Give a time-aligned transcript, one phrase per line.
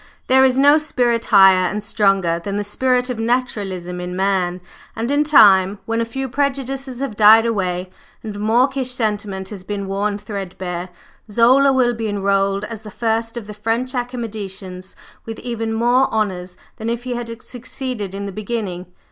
[0.25, 4.59] "There is no spirit higher and stronger than the spirit of naturalism in man;
[4.95, 7.91] and in time, when a few prejudices have died away
[8.23, 10.89] and mawkish sentiment has been worn threadbare,
[11.29, 14.95] Zola will be enrolled as the first of the French Academicians,
[15.27, 18.87] with even more honors than if he had succeeded in the beginning.